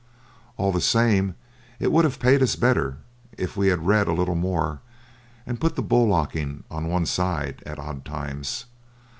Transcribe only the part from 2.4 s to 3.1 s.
us better